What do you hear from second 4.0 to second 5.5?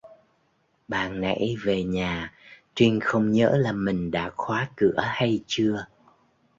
đã khóa cửa hay